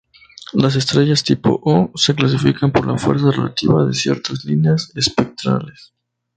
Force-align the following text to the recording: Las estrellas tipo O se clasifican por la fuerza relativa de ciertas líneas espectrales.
Las 0.53 0.75
estrellas 0.75 1.23
tipo 1.23 1.59
O 1.63 1.91
se 1.95 2.15
clasifican 2.15 2.71
por 2.71 2.87
la 2.87 2.97
fuerza 2.97 3.29
relativa 3.29 3.85
de 3.85 3.93
ciertas 3.93 4.43
líneas 4.45 4.91
espectrales. 4.95 5.93